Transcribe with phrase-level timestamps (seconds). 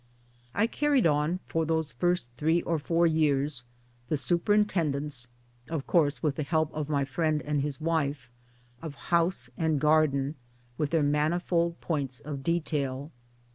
[0.55, 3.65] I carried on, for those first three or four years,
[4.09, 5.27] the superintendence
[5.69, 8.27] (of course with the help of my friend and his wife)
[8.81, 10.33] of house and garden,
[10.75, 13.11] with their manifold points of detail.